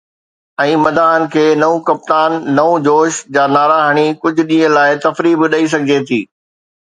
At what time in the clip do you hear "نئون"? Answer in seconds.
1.63-1.81, 2.59-2.87